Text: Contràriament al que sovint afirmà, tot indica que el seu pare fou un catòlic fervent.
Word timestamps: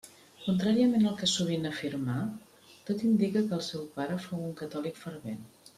Contràriament 0.43 1.03
al 1.09 1.17
que 1.19 1.29
sovint 1.33 1.67
afirmà, 1.73 2.15
tot 2.89 3.05
indica 3.11 3.45
que 3.51 3.57
el 3.61 3.65
seu 3.71 3.87
pare 4.01 4.21
fou 4.29 4.45
un 4.51 4.57
catòlic 4.65 4.99
fervent. 5.07 5.45